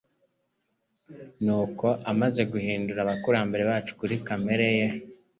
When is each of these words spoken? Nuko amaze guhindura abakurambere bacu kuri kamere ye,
Nuko 1.43 1.87
amaze 2.11 2.41
guhindura 2.51 2.99
abakurambere 3.01 3.63
bacu 3.69 3.91
kuri 3.99 4.15
kamere 4.27 4.67
ye, 4.77 4.87